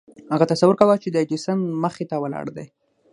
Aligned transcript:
هغه 0.33 0.45
تصور 0.53 0.75
کاوه 0.79 0.95
چې 1.03 1.09
د 1.11 1.15
ايډېسن 1.21 1.57
مخې 1.83 2.05
ته 2.09 2.15
ولاړ 2.23 2.45
دی. 2.57 2.67